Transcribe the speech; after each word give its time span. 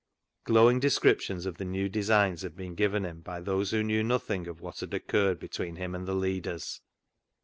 Glowing 0.45 0.79
descriptions 0.79 1.45
of 1.45 1.57
the 1.57 1.63
new 1.63 1.87
designs 1.87 2.41
had 2.41 2.55
been 2.55 2.73
given 2.73 3.05
him 3.05 3.21
by 3.21 3.39
those 3.39 3.69
who 3.69 3.83
knew 3.83 4.03
nothing 4.03 4.47
of 4.47 4.59
what 4.59 4.79
had 4.79 4.89
3i6 4.89 4.91
CLOG 4.93 5.01
SHOP 5.01 5.07
CHRONICLES 5.07 5.07
occurred 5.07 5.39
between 5.39 5.75
him 5.75 5.93
and 5.93 6.07
the 6.07 6.15
leaders. 6.15 6.81